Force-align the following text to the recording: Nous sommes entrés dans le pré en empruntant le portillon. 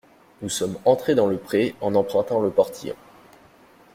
Nous 0.41 0.49
sommes 0.49 0.79
entrés 0.85 1.13
dans 1.13 1.27
le 1.27 1.37
pré 1.37 1.75
en 1.79 1.93
empruntant 1.93 2.41
le 2.41 2.49
portillon. 2.49 2.95